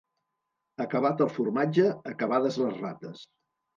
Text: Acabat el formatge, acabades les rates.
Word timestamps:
Acabat 0.85 1.21
el 1.27 1.29
formatge, 1.35 1.85
acabades 2.15 2.59
les 2.67 2.77
rates. 2.83 3.23